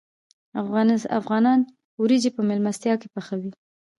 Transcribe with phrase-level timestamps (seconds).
[1.19, 1.59] افغانان
[2.01, 3.51] وریجې په میلمستیا کې پخوي.